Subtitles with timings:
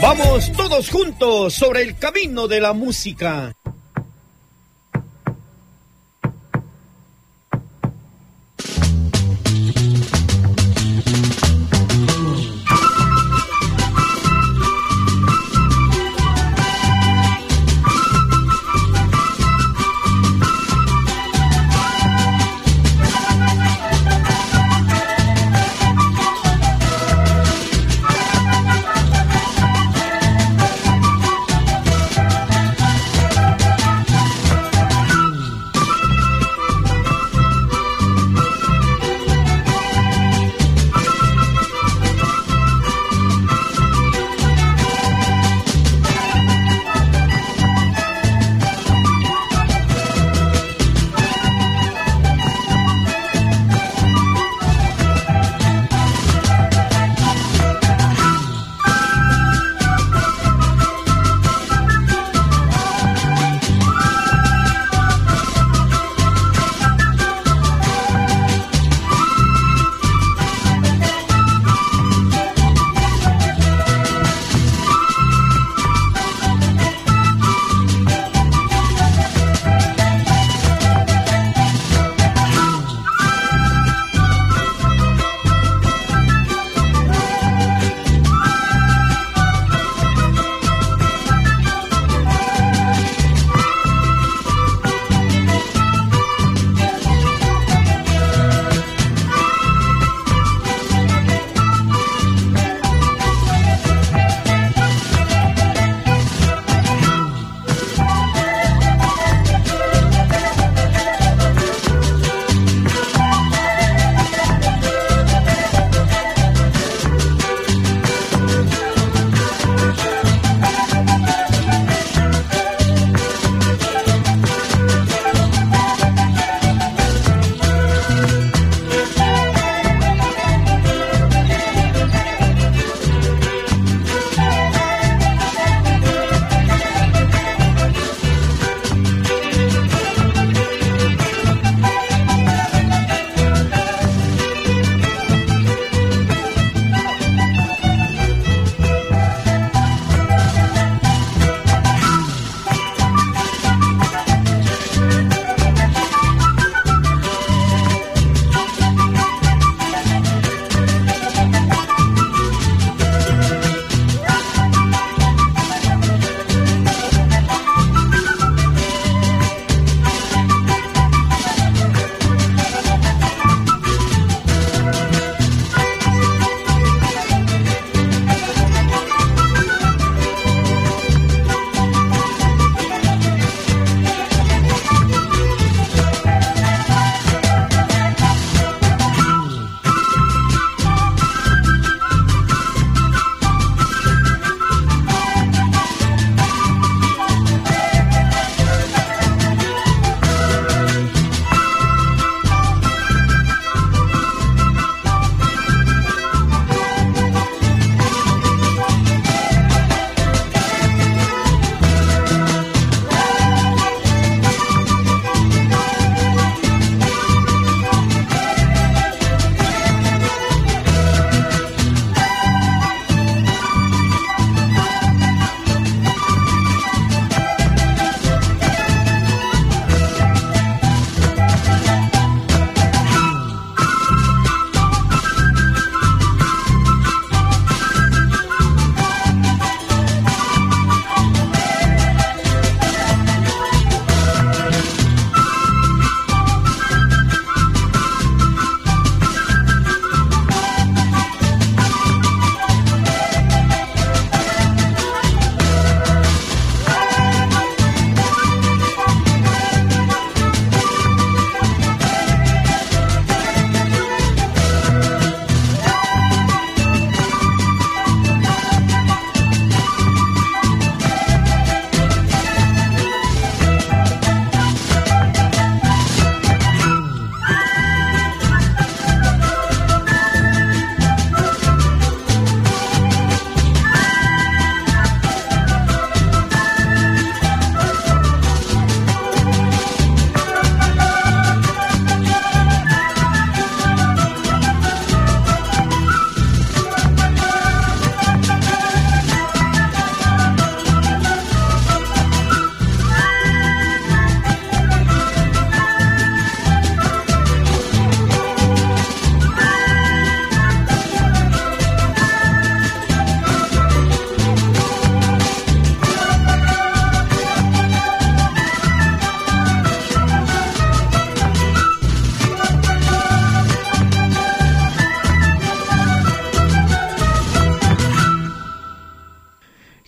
[0.00, 3.54] Vamos todos juntos sobre el camino de la música.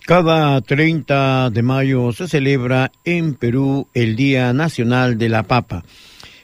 [0.07, 5.83] Cada 30 de mayo se celebra en Perú el Día Nacional de la Papa,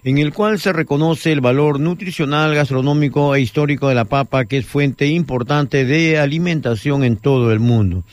[0.03, 4.57] en el cual se reconoce el valor nutricional, gastronómico e histórico de la papa, que
[4.57, 8.03] es fuente importante de alimentación en todo el mundo.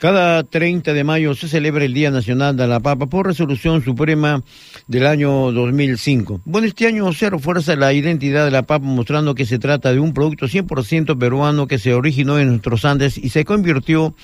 [0.00, 4.42] Cada 30 de mayo se celebra el Día Nacional de la Papa por resolución suprema
[4.86, 6.40] del año 2005.
[6.46, 10.00] Bueno, este año se refuerza la identidad de la papa mostrando que se trata de
[10.00, 14.14] un producto 100% peruano que se originó en nuestros Andes y se convirtió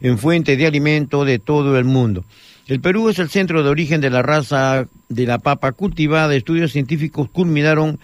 [0.00, 2.24] en fuente de alimento de todo el mundo.
[2.66, 6.34] El Perú es el centro de origen de la raza de la papa cultivada.
[6.34, 8.00] Estudios científicos culminaron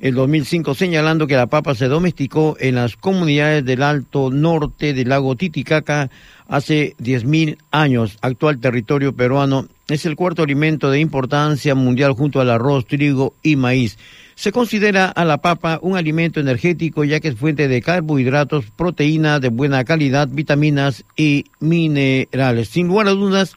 [0.00, 5.10] el 2005 señalando que la papa se domesticó en las comunidades del Alto Norte del
[5.10, 6.10] lago Titicaca
[6.48, 8.16] hace 10.000 años.
[8.22, 13.56] Actual territorio peruano es el cuarto alimento de importancia mundial junto al arroz, trigo y
[13.56, 13.98] maíz.
[14.36, 19.38] Se considera a la papa un alimento energético ya que es fuente de carbohidratos, proteína
[19.38, 22.70] de buena calidad, vitaminas y minerales.
[22.70, 23.54] Sin lugar a dudas,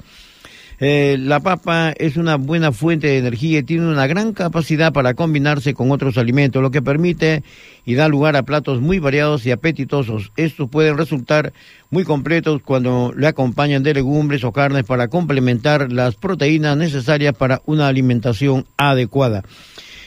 [0.83, 5.13] eh, la papa es una buena fuente de energía y tiene una gran capacidad para
[5.13, 7.43] combinarse con otros alimentos, lo que permite
[7.85, 10.31] y da lugar a platos muy variados y apetitosos.
[10.35, 11.53] Estos pueden resultar
[11.89, 17.61] muy completos cuando le acompañan de legumbres o carnes para complementar las proteínas necesarias para
[17.65, 19.43] una alimentación adecuada.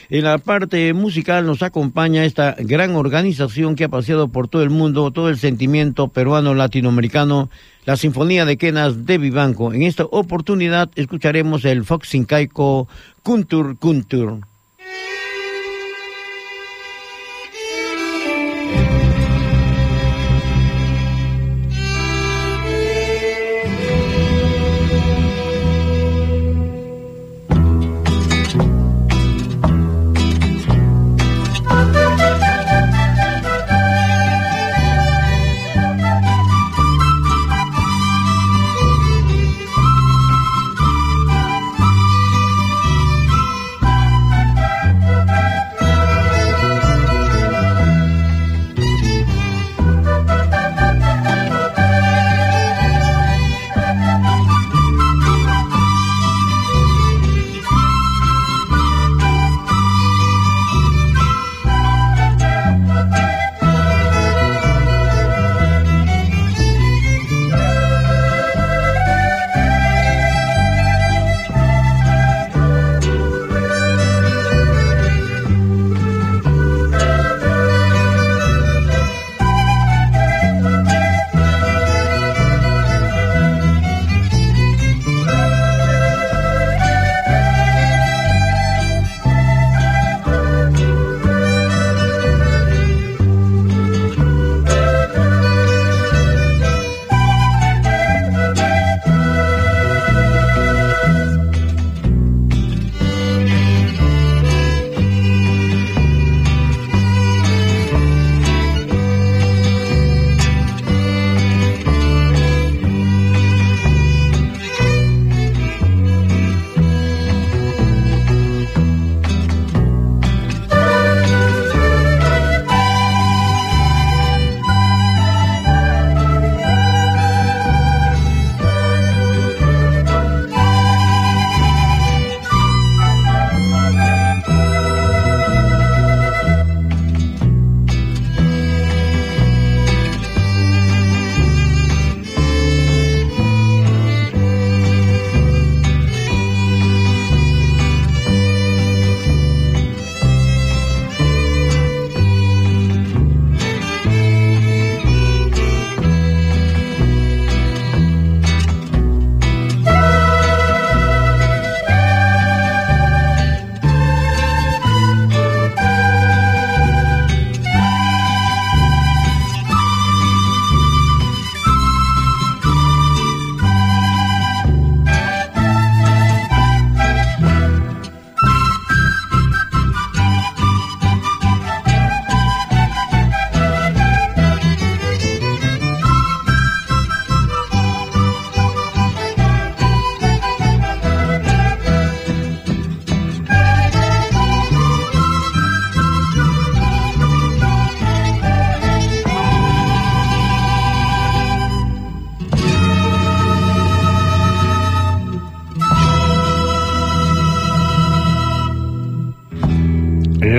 [0.09, 4.69] En la parte musical nos acompaña esta gran organización que ha paseado por todo el
[4.69, 7.49] mundo todo el sentimiento peruano latinoamericano
[7.87, 9.71] la Sinfonía de Quenas de Vivanco.
[9.71, 12.89] En esta oportunidad escucharemos el Fox Incaico
[13.23, 14.41] Kuntur Kuntur.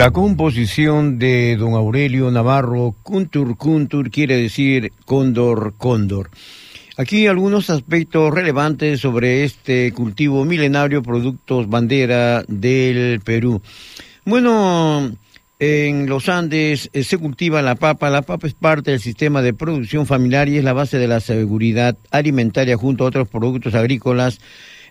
[0.08, 6.30] La composición de don Aurelio Navarro, Kuntur Kuntur, quiere decir cóndor, cóndor.
[6.96, 13.60] Aquí algunos aspectos relevantes sobre este cultivo milenario, productos bandera del Perú.
[14.24, 15.12] Bueno,
[15.58, 18.08] en los Andes eh, se cultiva la papa.
[18.08, 21.20] La papa es parte del sistema de producción familiar y es la base de la
[21.20, 24.40] seguridad alimentaria junto a otros productos agrícolas,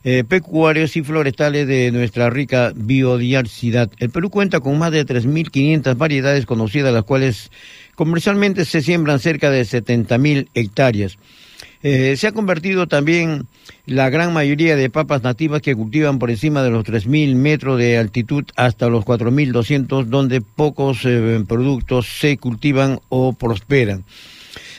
[0.03, 3.89] eh, pecuarios y forestales de nuestra rica biodiversidad.
[3.97, 7.51] El Perú cuenta con más de 3.500 variedades conocidas, las cuales
[7.95, 11.17] comercialmente se siembran cerca de 70.000 hectáreas.
[11.83, 13.47] Eh, se ha convertido también
[13.85, 17.97] la gran mayoría de papas nativas que cultivan por encima de los 3.000 metros de
[17.97, 24.05] altitud hasta los 4.200, donde pocos eh, productos se cultivan o prosperan.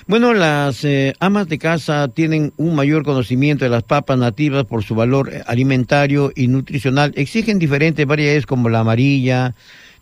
[0.08, 4.82] Bueno, las eh, amas de casa tienen un mayor conocimiento de las papas nativas por
[4.82, 7.12] su valor alimentario y nutricional.
[7.14, 9.54] Exigen diferentes variedades como la amarilla,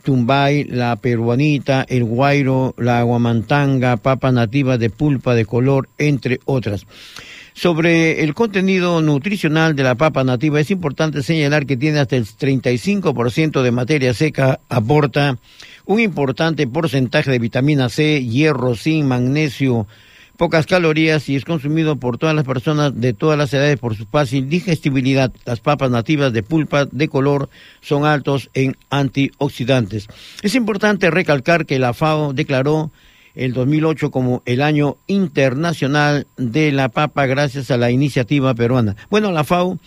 [0.05, 6.87] tumbay, la peruanita, el guairo, la aguamantanga, papas nativas de pulpa de color, entre otras.
[7.53, 12.27] Sobre el contenido nutricional de la papa nativa, es importante señalar que tiene hasta el
[12.27, 15.39] 35% de materia seca, aporta
[15.87, 19.87] un importante porcentaje de vitamina C, hierro, zinc, magnesio,
[20.37, 24.05] pocas calorías y es consumido por todas las personas de todas las edades por su
[24.07, 25.33] fácil digestibilidad.
[25.45, 27.49] Las papas nativas de pulpa de color
[27.81, 30.09] son altos en antioxidantes.
[30.43, 32.91] Es importante recalcar que la FAO declaró
[33.37, 38.97] el 2008 como el año internacional de la papa gracias a la iniciativa peruana.
[39.11, 39.79] Bueno, la FAO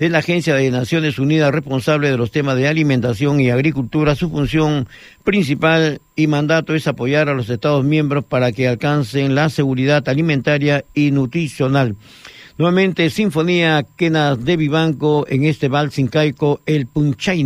[0.00, 4.14] es la Agencia de Naciones Unidas responsable de los temas de alimentación y agricultura.
[4.14, 4.88] Su función
[5.24, 10.86] principal y mandato es apoyar a los Estados miembros para que alcancen la seguridad alimentaria
[10.94, 11.96] y nutricional.
[12.56, 17.44] Nuevamente, Sinfonía Kenas de Vivanco en este vals incaico, el Punchay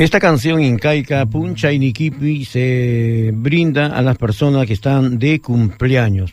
[0.00, 6.32] Esta canción incaica, Puncha Iniquipi, se brinda a las personas que están de cumpleaños.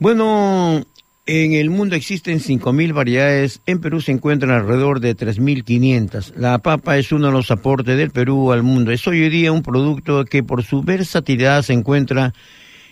[0.00, 0.84] Bueno,
[1.24, 6.34] en el mundo existen 5.000 variedades, en Perú se encuentran alrededor de 3.500.
[6.34, 8.90] La papa es uno de los aportes del Perú al mundo.
[8.90, 12.34] Es hoy día un producto que por su versatilidad se encuentra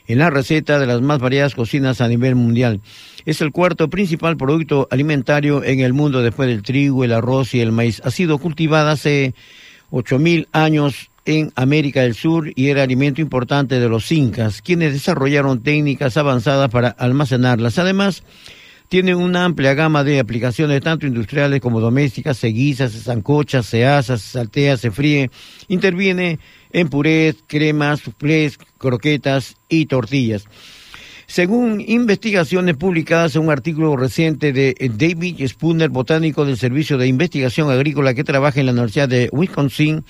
[0.07, 2.81] en la receta de las más variadas cocinas a nivel mundial.
[3.25, 7.61] Es el cuarto principal producto alimentario en el mundo después del trigo, el arroz y
[7.61, 8.01] el maíz.
[8.05, 9.35] Ha sido cultivada hace...
[9.35, 14.93] Se 8.000 años en América del Sur y era alimento importante de los incas, quienes
[14.93, 17.79] desarrollaron técnicas avanzadas para almacenarlas.
[17.79, 18.23] Además,
[18.89, 23.85] tienen una amplia gama de aplicaciones, tanto industriales como domésticas, se guisa, se sancocha, se
[23.85, 25.31] asa, se saltea, se fríe,
[25.67, 26.39] interviene
[26.71, 30.45] en purés, cremas, suplés, croquetas y tortillas.
[31.27, 37.69] Según investigaciones publicadas en un artículo reciente de David Spooner, botánico del Servicio de Investigación
[37.69, 40.05] Agrícola que trabaja en la Universidad de Wisconsin,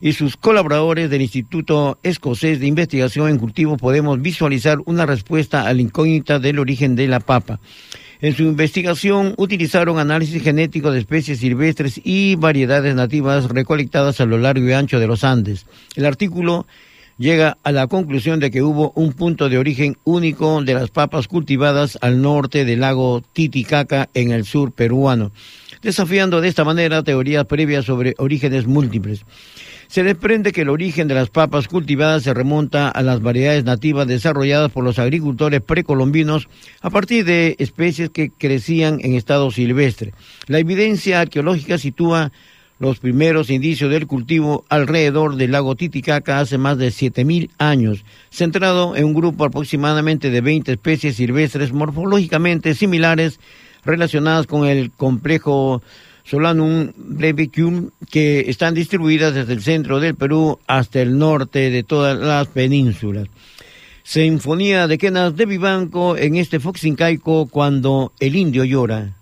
[0.00, 5.72] y sus colaboradores del Instituto Escocés de Investigación en Cultivo, podemos visualizar una respuesta a
[5.72, 7.60] la incógnita del origen de la papa.
[8.20, 14.38] En su investigación utilizaron análisis genético de especies silvestres y variedades nativas recolectadas a lo
[14.38, 15.66] largo y ancho de los Andes.
[15.94, 16.66] El artículo
[17.18, 21.28] llega a la conclusión de que hubo un punto de origen único de las papas
[21.28, 25.32] cultivadas al norte del lago Titicaca en el sur peruano,
[25.82, 29.24] desafiando de esta manera teorías previas sobre orígenes múltiples.
[29.88, 34.06] Se desprende que el origen de las papas cultivadas se remonta a las variedades nativas
[34.06, 36.46] desarrolladas por los agricultores precolombinos
[36.82, 40.12] a partir de especies que crecían en estado silvestre.
[40.46, 42.32] La evidencia arqueológica sitúa
[42.78, 48.94] los primeros indicios del cultivo alrededor del lago Titicaca hace más de 7.000 años, centrado
[48.96, 53.40] en un grupo aproximadamente de 20 especies silvestres morfológicamente similares
[53.84, 55.82] relacionadas con el complejo
[56.24, 62.18] Solanum brevicum que están distribuidas desde el centro del Perú hasta el norte de todas
[62.18, 63.28] las penínsulas.
[64.02, 69.14] Sinfonía de Quenas de Vivanco en este Foxincaico cuando el indio llora.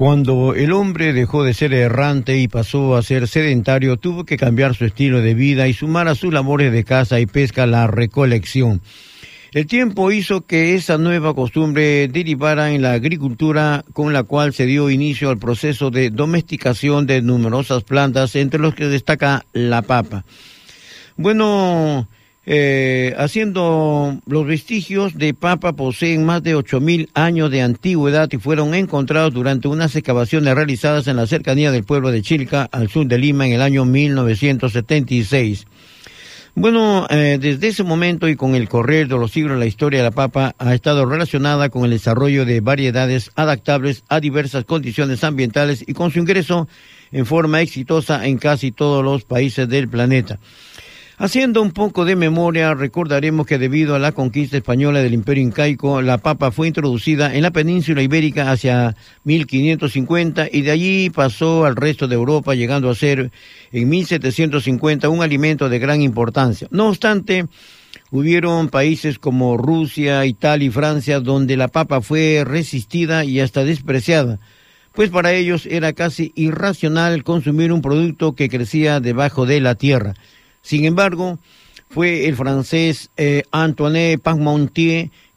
[0.00, 4.74] Cuando el hombre dejó de ser errante y pasó a ser sedentario, tuvo que cambiar
[4.74, 8.80] su estilo de vida y sumar a sus labores de caza y pesca la recolección.
[9.52, 14.64] El tiempo hizo que esa nueva costumbre derivara en la agricultura con la cual se
[14.64, 20.24] dio inicio al proceso de domesticación de numerosas plantas, entre los que destaca la papa.
[21.18, 22.08] Bueno,
[22.46, 28.38] eh, haciendo los vestigios de papa poseen más de ocho mil años de antigüedad y
[28.38, 33.06] fueron encontrados durante unas excavaciones realizadas en la cercanía del pueblo de Chilca, al sur
[33.06, 35.66] de Lima, en el año 1976.
[36.54, 40.04] Bueno, eh, desde ese momento y con el correr de los siglos, la historia de
[40.04, 45.84] la papa ha estado relacionada con el desarrollo de variedades adaptables a diversas condiciones ambientales
[45.86, 46.68] y con su ingreso
[47.12, 50.38] en forma exitosa en casi todos los países del planeta.
[51.22, 56.00] Haciendo un poco de memoria, recordaremos que debido a la conquista española del Imperio Incaico,
[56.00, 61.76] la papa fue introducida en la península ibérica hacia 1550 y de allí pasó al
[61.76, 63.32] resto de Europa, llegando a ser
[63.70, 66.68] en 1750 un alimento de gran importancia.
[66.70, 67.44] No obstante,
[68.10, 74.40] hubieron países como Rusia, Italia y Francia donde la papa fue resistida y hasta despreciada
[74.92, 80.14] pues para ellos era casi irracional consumir un producto que crecía debajo de la tierra.
[80.62, 81.38] Sin embargo,
[81.88, 84.20] fue el francés eh, Antoine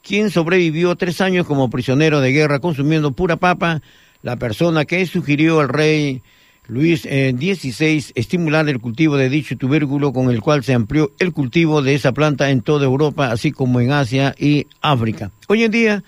[0.04, 3.82] quien sobrevivió tres años como prisionero de guerra consumiendo pura papa,
[4.22, 6.22] la persona que sugirió al rey
[6.68, 11.34] Luis XVI eh, estimular el cultivo de dicho tubérculo con el cual se amplió el
[11.34, 15.32] cultivo de esa planta en toda Europa, así como en Asia y África.
[15.48, 16.04] Hoy en día,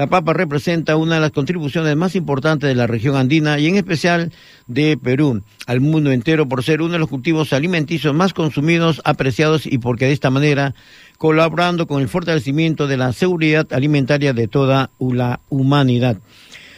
[0.00, 3.76] la papa representa una de las contribuciones más importantes de la región andina y en
[3.76, 4.32] especial
[4.66, 9.66] de Perú al mundo entero por ser uno de los cultivos alimenticios más consumidos, apreciados
[9.66, 10.74] y porque de esta manera
[11.18, 16.16] colaborando con el fortalecimiento de la seguridad alimentaria de toda la humanidad.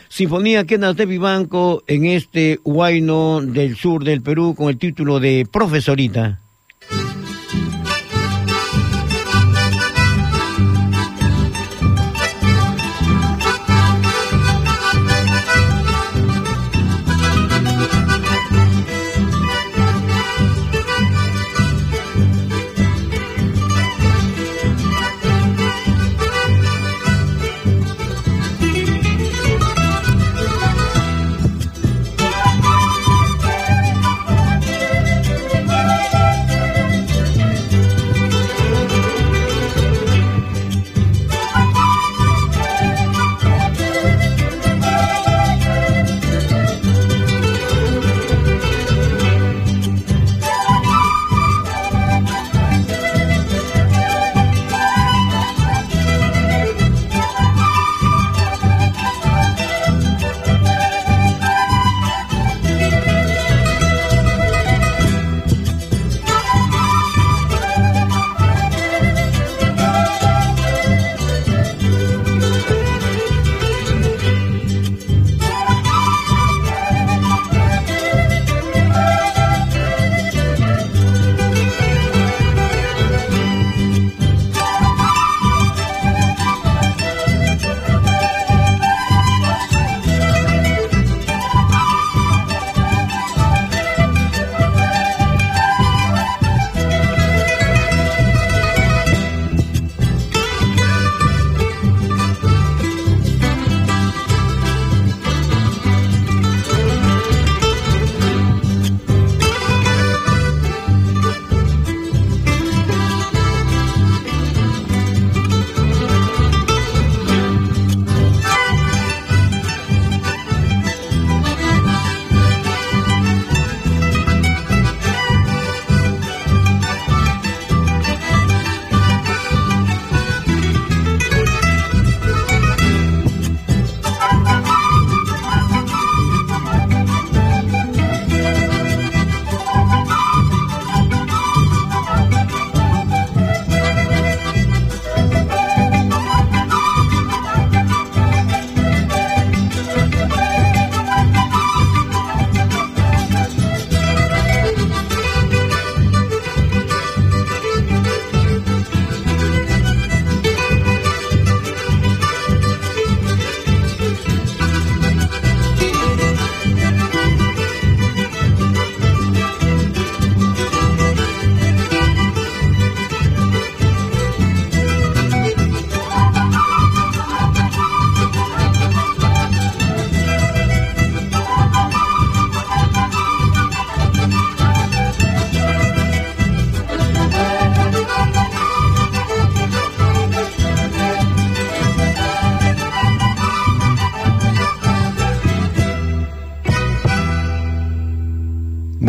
[0.08, 5.46] Sinfonía Quenas de Vivanco en este Huayno del sur del Perú con el título de
[5.48, 6.41] Profesorita.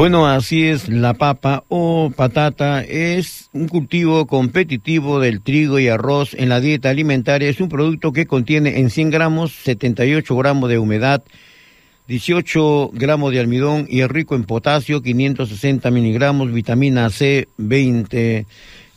[0.04, 6.34] Bueno, así es, la papa o patata es un cultivo competitivo del trigo y arroz
[6.34, 7.48] en la dieta alimentaria.
[7.48, 11.24] Es un producto que contiene en 100 gramos 78 gramos de humedad,
[12.10, 18.46] 18 gramos de almidón y es rico en potasio, 560 miligramos, vitamina C, 20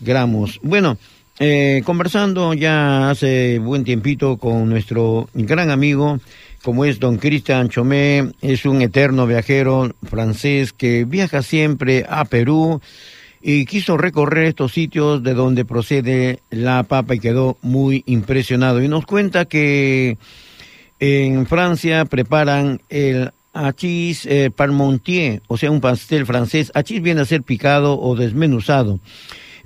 [0.00, 0.58] gramos.
[0.60, 0.98] Bueno,
[1.38, 6.18] eh, conversando ya hace buen tiempito con nuestro gran amigo,
[6.66, 12.80] como es don Cristian Chomé, es un eterno viajero francés que viaja siempre a Perú
[13.40, 18.82] y quiso recorrer estos sitios de donde procede la papa y quedó muy impresionado.
[18.82, 20.18] Y nos cuenta que
[20.98, 26.72] en Francia preparan el hachís eh, parmentier, o sea, un pastel francés.
[26.74, 28.98] Hachís viene a ser picado o desmenuzado.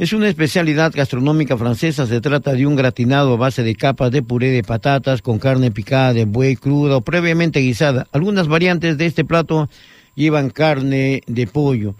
[0.00, 2.06] Es una especialidad gastronómica francesa.
[2.06, 5.70] Se trata de un gratinado a base de capas de puré de patatas con carne
[5.70, 8.06] picada de buey cruda o previamente guisada.
[8.10, 9.68] Algunas variantes de este plato
[10.14, 11.96] llevan carne de pollo,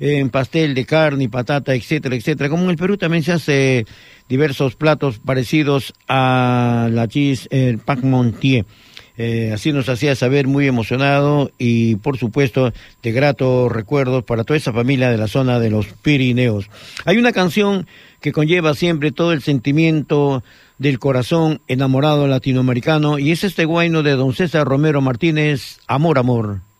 [0.00, 2.48] en pastel de carne patata, etcétera, etcétera.
[2.48, 3.86] Como en el Perú también se hace
[4.30, 8.64] diversos platos parecidos a la cheese el Montier.
[9.18, 12.72] Eh, así nos hacía saber muy emocionado y por supuesto
[13.02, 16.70] de gratos recuerdos para toda esa familia de la zona de los Pirineos.
[17.04, 17.86] Hay una canción
[18.20, 20.42] que conlleva siempre todo el sentimiento
[20.78, 26.71] del corazón enamorado latinoamericano y es este guayno de don César Romero Martínez, Amor, Amor.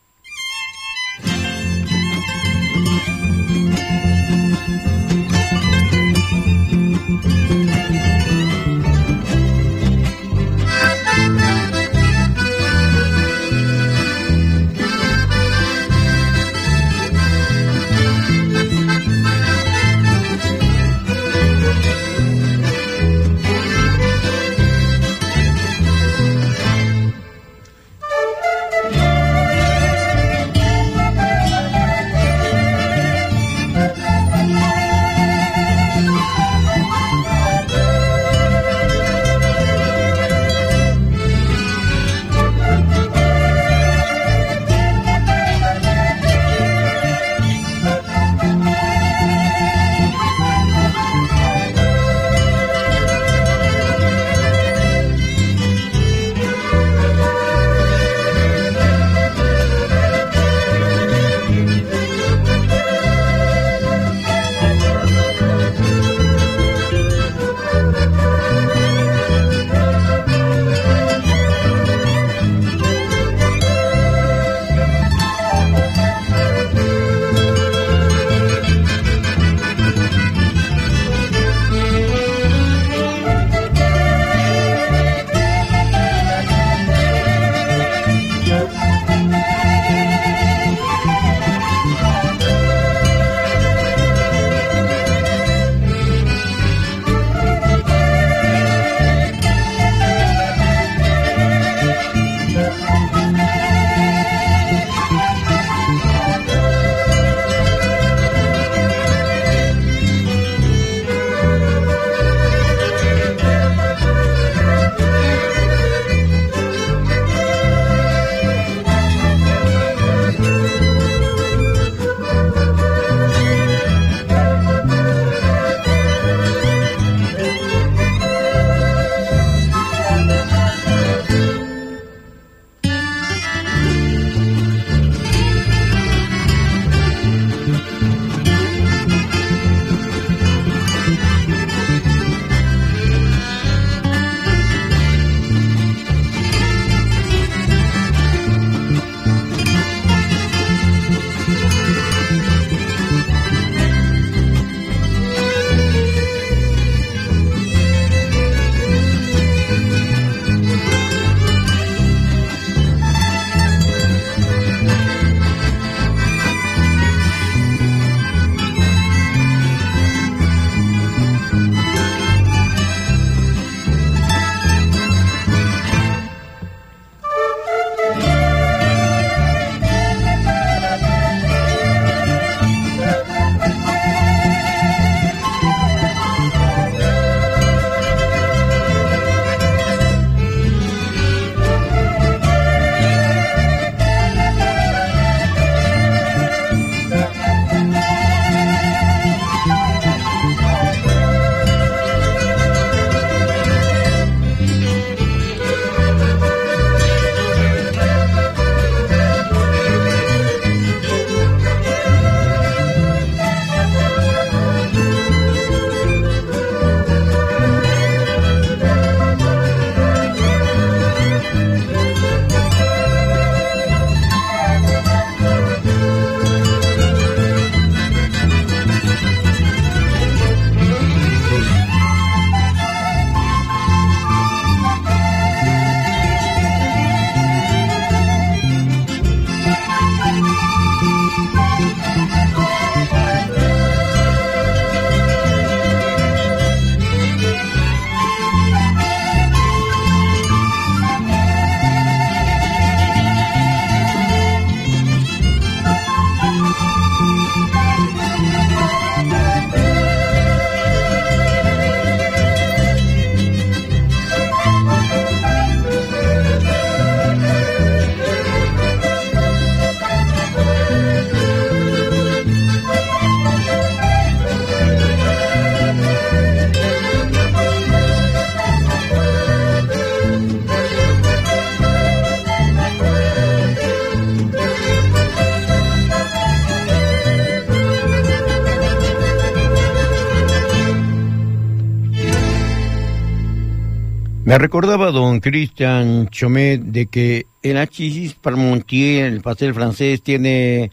[294.59, 300.91] Recordaba don Christian Chomet de que el hachís parmentier, el pastel francés, tiene,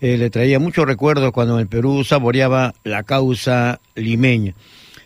[0.00, 4.54] eh, le traía muchos recuerdos cuando en el Perú saboreaba la causa limeña.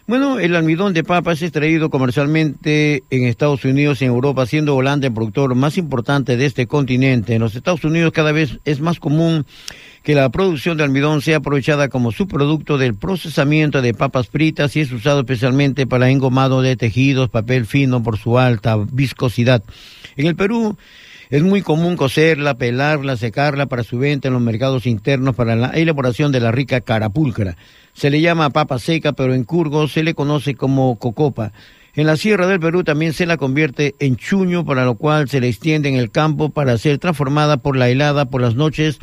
[0.08, 4.76] Bueno, el almidón de papa es extraído comercialmente en Estados Unidos y en Europa, siendo
[4.76, 7.34] Holanda el productor más importante de este continente.
[7.34, 9.46] En los Estados Unidos cada vez es más común
[10.04, 14.80] que la producción de almidón sea aprovechada como subproducto del procesamiento de papas fritas y
[14.80, 19.64] es usado especialmente para engomado de tejidos, papel fino por su alta viscosidad.
[20.16, 20.76] En el Perú
[21.30, 25.68] es muy común cocerla, pelarla, secarla para su venta en los mercados internos para la
[25.70, 27.56] elaboración de la rica carapulcra.
[27.92, 31.52] Se le llama papa seca, pero en Curgo se le conoce como cocopa.
[31.94, 35.40] En la Sierra del Perú también se la convierte en chuño, para lo cual se
[35.40, 38.98] le extiende en el campo para ser transformada por la helada por las noches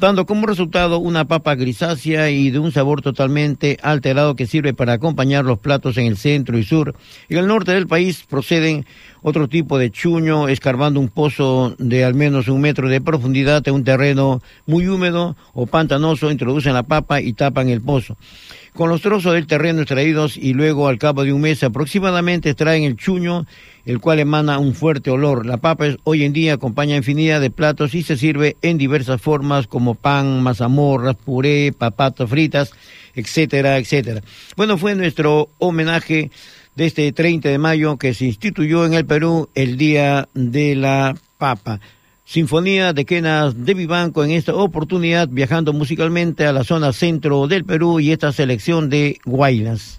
[0.00, 4.94] dando como resultado una papa grisácea y de un sabor totalmente alterado que sirve para
[4.94, 6.94] acompañar los platos en el centro y sur.
[7.28, 8.86] En el norte del país proceden
[9.22, 13.74] otro tipo de chuño, escarbando un pozo de al menos un metro de profundidad en
[13.74, 18.16] un terreno muy húmedo o pantanoso, introducen la papa y tapan el pozo.
[18.74, 22.84] Con los trozos del terreno extraídos y luego al cabo de un mes aproximadamente extraen
[22.84, 23.46] el chuño,
[23.84, 25.44] el cual emana un fuerte olor.
[25.44, 29.66] La papa hoy en día acompaña infinidad de platos y se sirve en diversas formas
[29.66, 32.72] como pan, mazamorras, puré, papatas fritas,
[33.14, 34.22] etcétera, etcétera.
[34.56, 36.30] Bueno, fue nuestro homenaje
[36.76, 41.16] de este 30 de mayo que se instituyó en el Perú el Día de la
[41.38, 41.80] Papa.
[42.30, 47.64] Sinfonía de Quenas de Vivanco en esta oportunidad viajando musicalmente a la zona centro del
[47.64, 49.98] Perú y esta selección de Guaylas.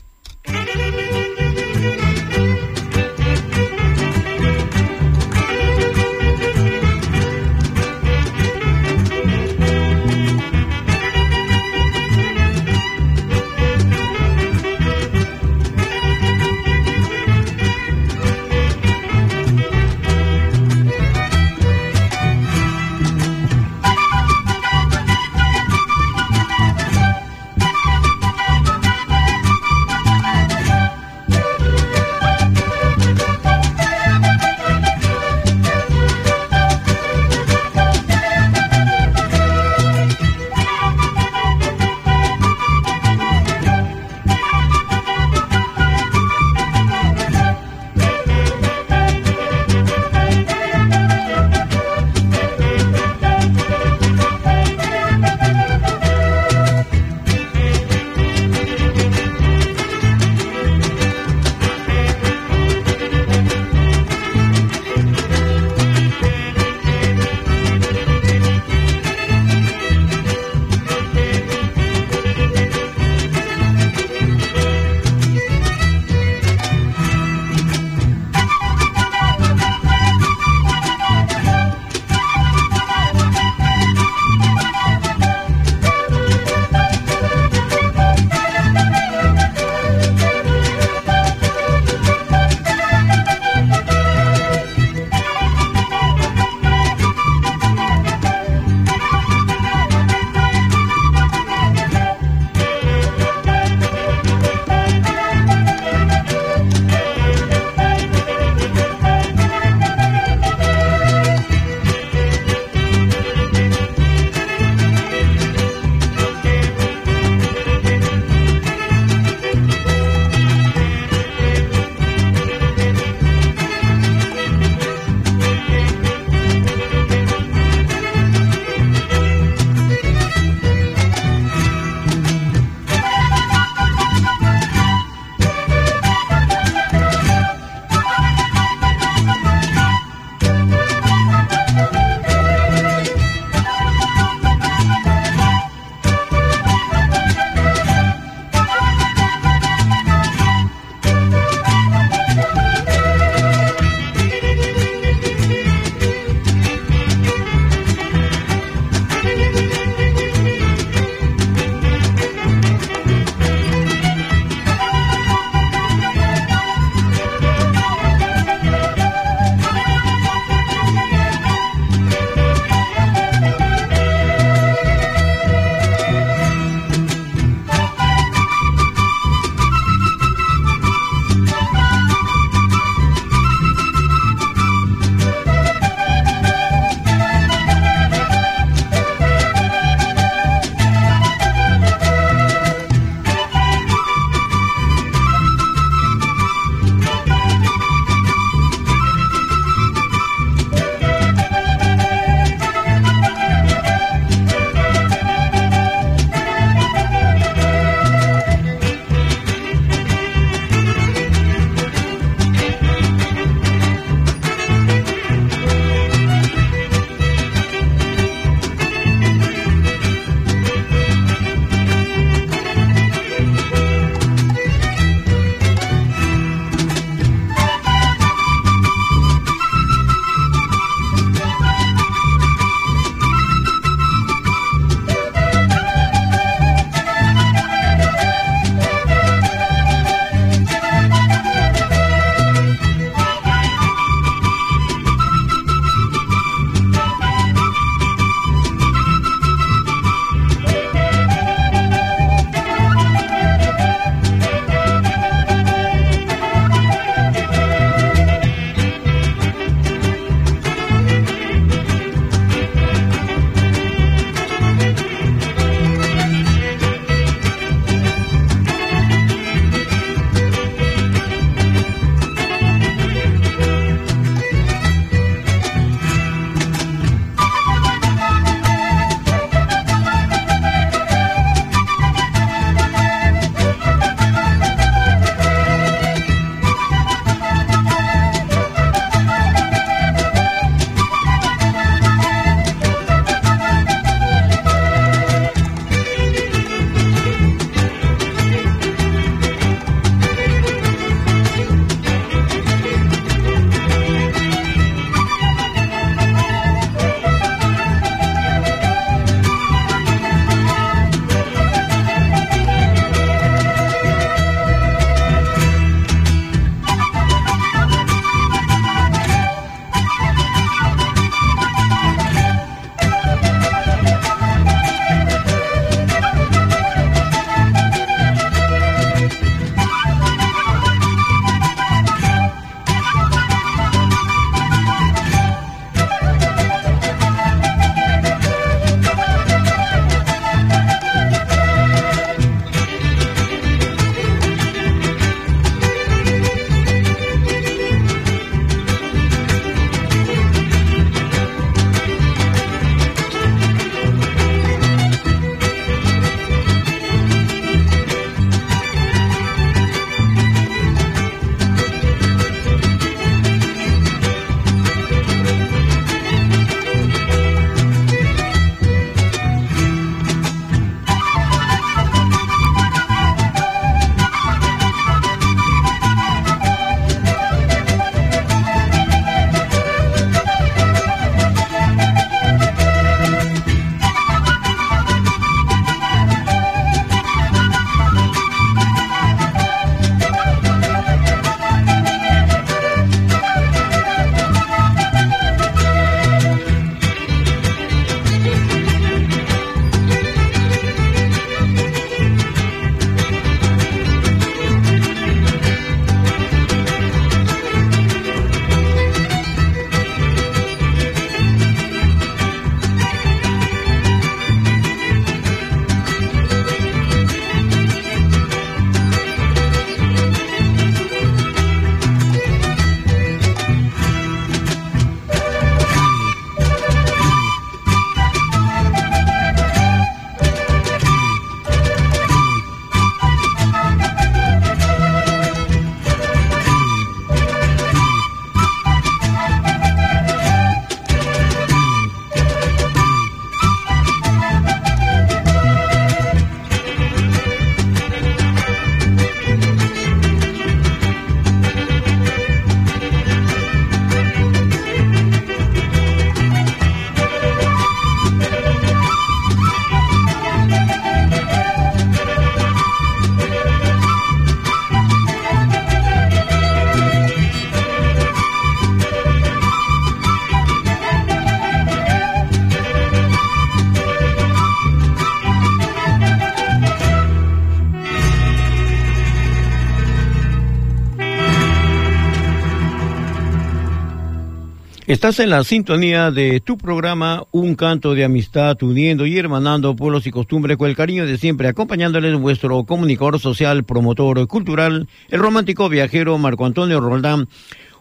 [485.21, 490.25] Estás en la sintonía de tu programa Un canto de amistad, uniendo y hermanando pueblos
[490.25, 495.89] y costumbres con el cariño de siempre, acompañándoles vuestro comunicador social, promotor cultural, el romántico
[495.89, 497.47] viajero Marco Antonio Roldán,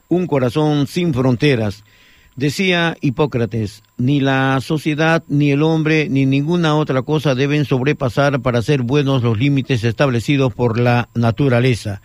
[0.08, 1.84] un corazón sin fronteras.
[2.36, 8.62] Decía Hipócrates, ni la sociedad, ni el hombre, ni ninguna otra cosa deben sobrepasar para
[8.62, 12.00] ser buenos los límites establecidos por la naturaleza.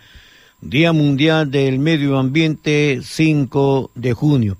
[0.60, 4.58] Día Mundial del Medio Ambiente, 5 de junio.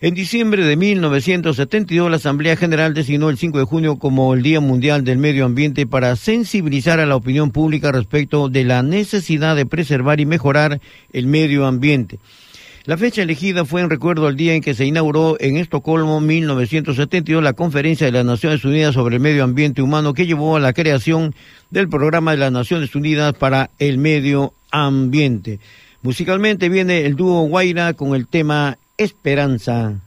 [0.00, 4.60] En diciembre de 1972, la Asamblea General designó el 5 de junio como el Día
[4.60, 9.66] Mundial del Medio Ambiente para sensibilizar a la opinión pública respecto de la necesidad de
[9.66, 10.80] preservar y mejorar
[11.12, 12.20] el medio ambiente.
[12.84, 17.42] La fecha elegida fue en recuerdo al día en que se inauguró en Estocolmo 1972
[17.42, 20.74] la Conferencia de las Naciones Unidas sobre el Medio Ambiente Humano que llevó a la
[20.74, 21.34] creación
[21.70, 25.58] del Programa de las Naciones Unidas para el Medio Ambiente.
[26.02, 30.00] Musicalmente viene el dúo Guaira con el tema Esperanza.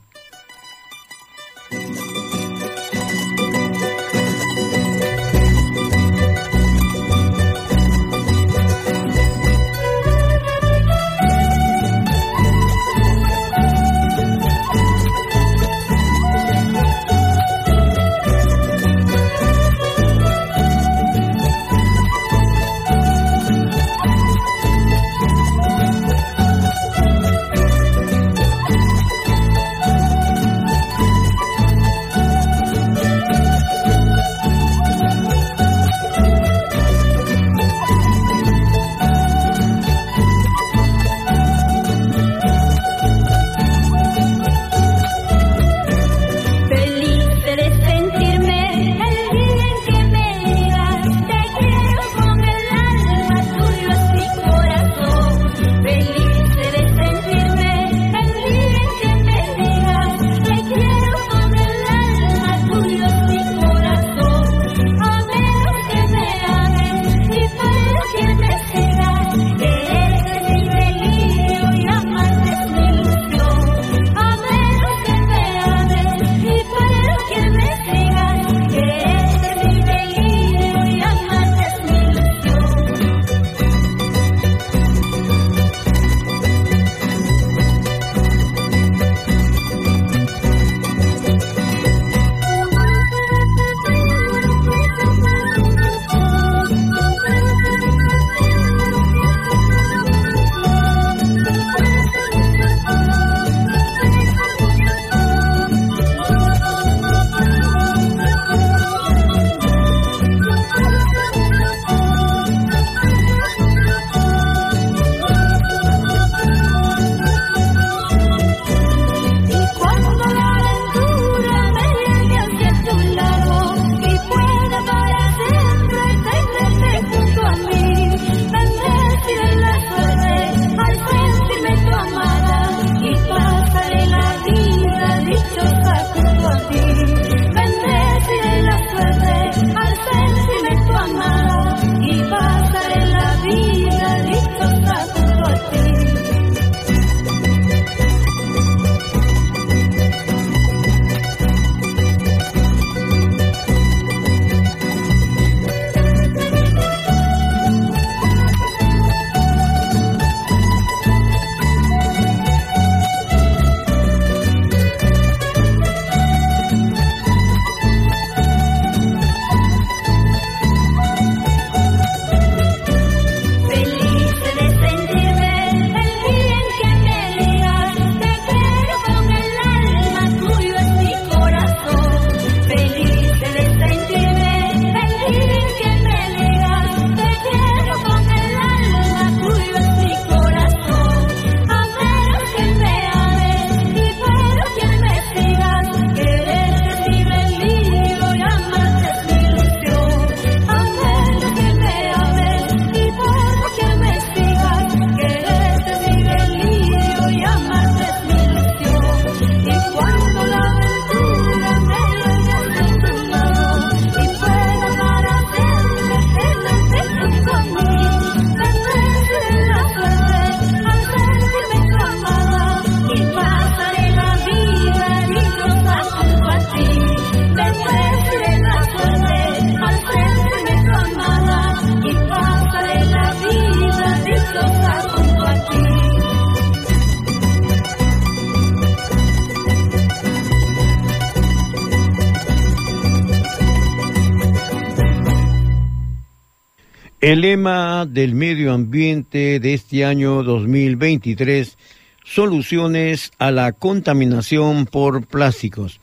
[247.22, 251.78] El lema del medio ambiente de este año 2023,
[252.24, 256.00] soluciones a la contaminación por plásticos.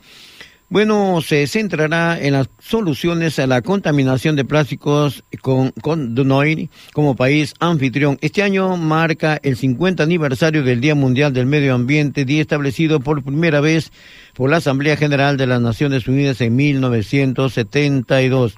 [0.70, 7.16] Bueno, se centrará en las soluciones a la contaminación de plásticos con, con Dunoir como
[7.16, 8.16] país anfitrión.
[8.22, 13.22] Este año marca el 50 aniversario del Día Mundial del Medio Ambiente, día establecido por
[13.22, 13.92] primera vez
[14.32, 18.56] por la Asamblea General de las Naciones Unidas en 1972.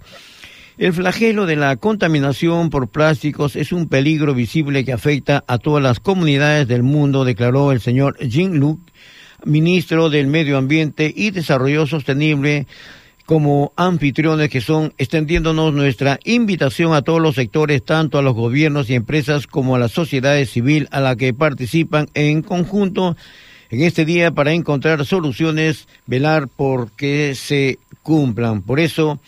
[0.79, 5.83] El flagelo de la contaminación por plásticos es un peligro visible que afecta a todas
[5.83, 8.81] las comunidades del mundo, declaró el señor Jean Luc,
[9.45, 12.67] ministro del Medio Ambiente y Desarrollo Sostenible,
[13.27, 18.89] como anfitriones que son extendiéndonos nuestra invitación a todos los sectores, tanto a los gobiernos
[18.89, 23.15] y empresas como a la sociedad civil a la que participan en conjunto
[23.69, 28.63] en este día para encontrar soluciones, velar por que se cumplan.
[28.63, 29.21] Por eso,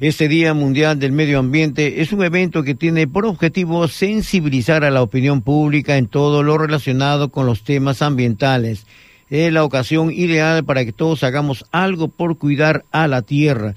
[0.00, 4.92] este Día Mundial del Medio Ambiente es un evento que tiene por objetivo sensibilizar a
[4.92, 8.86] la opinión pública en todo lo relacionado con los temas ambientales.
[9.28, 13.74] Es la ocasión ideal para que todos hagamos algo por cuidar a la tierra.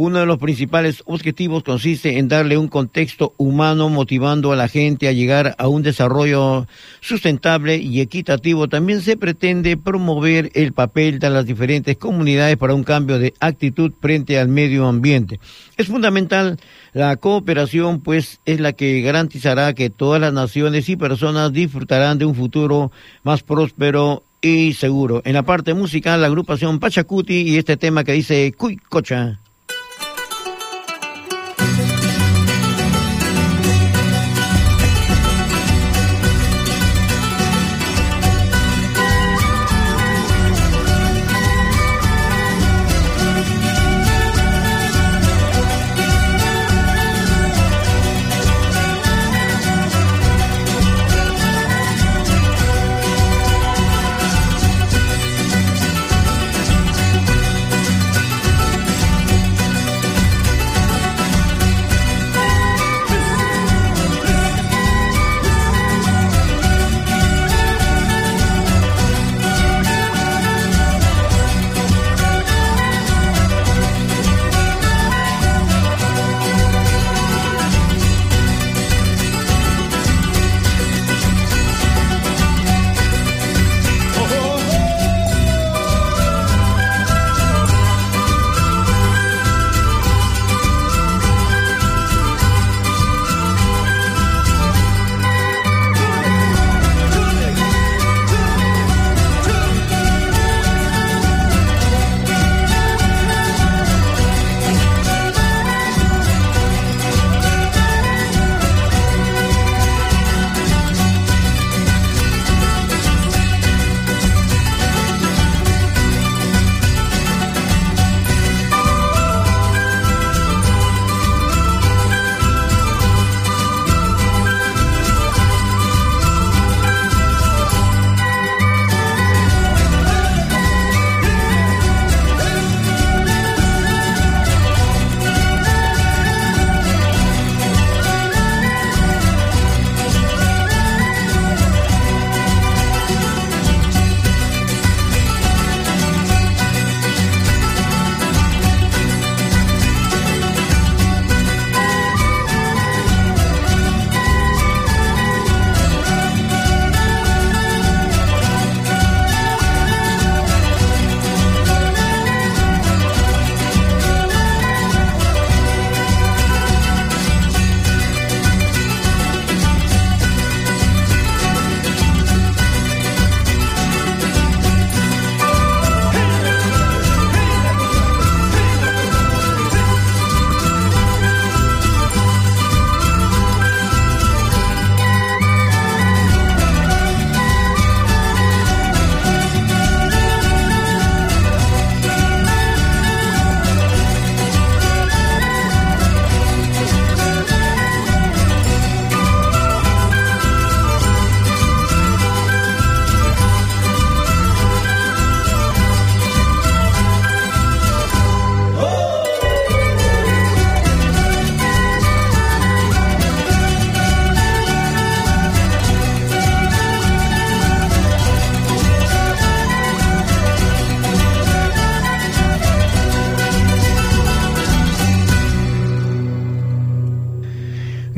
[0.00, 5.08] Uno de los principales objetivos consiste en darle un contexto humano motivando a la gente
[5.08, 6.68] a llegar a un desarrollo
[7.00, 8.68] sustentable y equitativo.
[8.68, 13.92] También se pretende promover el papel de las diferentes comunidades para un cambio de actitud
[14.00, 15.40] frente al medio ambiente.
[15.76, 16.60] Es fundamental
[16.92, 22.24] la cooperación, pues es la que garantizará que todas las naciones y personas disfrutarán de
[22.24, 22.92] un futuro
[23.24, 25.22] más próspero y seguro.
[25.24, 28.78] En la parte musical, la agrupación Pachacuti y este tema que dice Cuy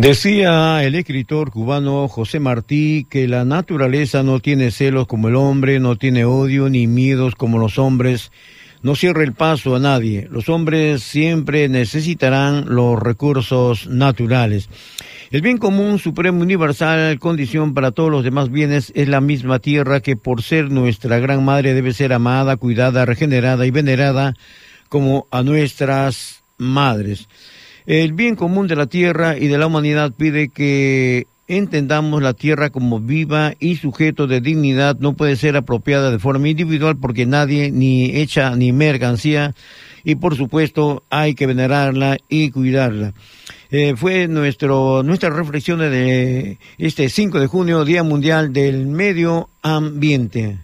[0.00, 5.78] Decía el escritor cubano José Martí que la naturaleza no tiene celos como el hombre,
[5.78, 8.32] no tiene odio ni miedos como los hombres,
[8.80, 10.26] no cierra el paso a nadie.
[10.30, 14.70] Los hombres siempre necesitarán los recursos naturales.
[15.30, 20.00] El bien común, supremo, universal, condición para todos los demás bienes, es la misma tierra
[20.00, 24.34] que por ser nuestra gran madre debe ser amada, cuidada, regenerada y venerada
[24.88, 27.28] como a nuestras madres.
[27.90, 32.70] El bien común de la tierra y de la humanidad pide que entendamos la tierra
[32.70, 37.72] como viva y sujeto de dignidad, no puede ser apropiada de forma individual porque nadie
[37.72, 39.56] ni echa ni mercancía
[40.04, 43.12] y por supuesto hay que venerarla y cuidarla.
[43.72, 50.58] Eh, fue nuestro, nuestra reflexión de este 5 de junio, Día Mundial del Medio Ambiente.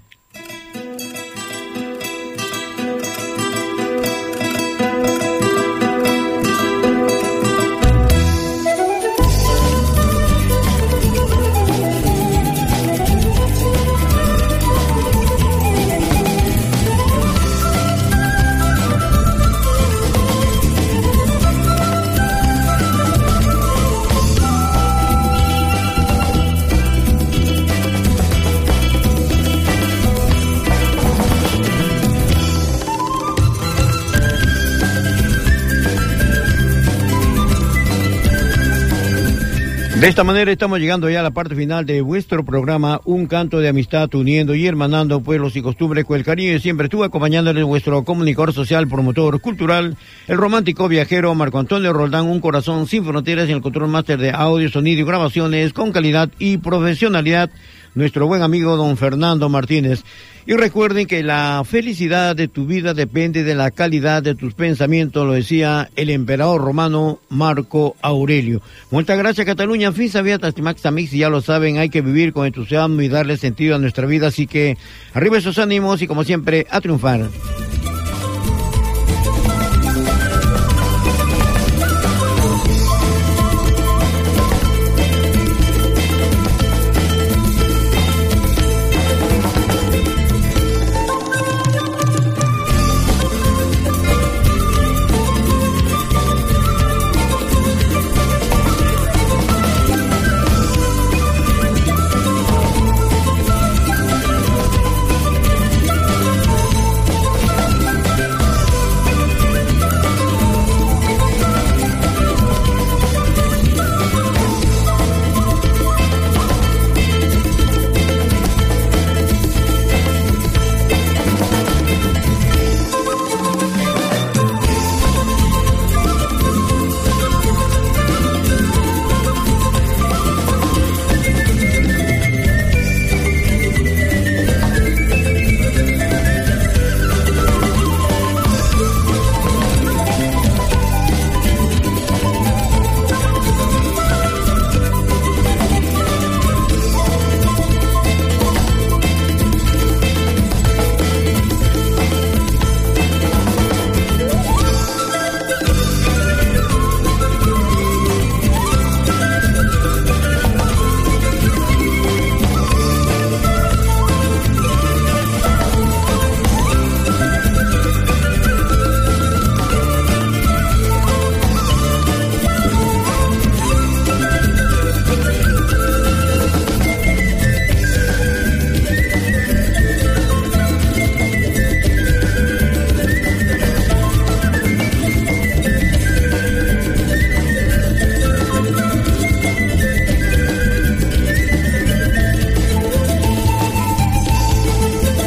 [40.01, 43.61] De esta manera estamos llegando ya a la parte final de vuestro programa, Un canto
[43.61, 48.05] de amistad uniendo y hermanando pueblos y costumbres con el cariño siempre estuvo acompañándoles vuestro
[48.05, 49.97] comunicador social, promotor cultural,
[50.28, 54.32] el romántico viajero Marco Antonio Roldán, un corazón sin fronteras en el control máster de
[54.32, 57.49] audio, sonido y grabaciones con calidad y profesionalidad,
[57.94, 60.05] nuestro buen amigo don Fernando Martínez.
[60.49, 65.26] Y recuerden que la felicidad de tu vida depende de la calidad de tus pensamientos,
[65.26, 68.62] lo decía el emperador romano Marco Aurelio.
[68.92, 73.03] Muchas gracias Cataluña, fin sabía Tastimax Amix, ya lo saben, hay que vivir con entusiasmo
[73.03, 74.78] y darle sentido a nuestra vida, así que
[75.14, 77.22] arriba esos ánimos y como siempre, a triunfar.